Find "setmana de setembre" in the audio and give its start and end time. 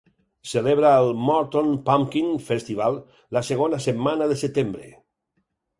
3.89-4.93